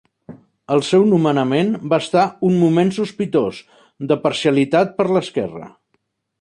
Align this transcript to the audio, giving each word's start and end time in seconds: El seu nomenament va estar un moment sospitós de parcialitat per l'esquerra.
El 0.75 0.79
seu 0.87 1.03
nomenament 1.09 1.69
va 1.91 1.99
estar 2.05 2.23
un 2.49 2.57
moment 2.63 2.91
sospitós 2.97 3.61
de 4.13 4.21
parcialitat 4.27 4.99
per 4.99 5.11
l'esquerra. 5.15 5.73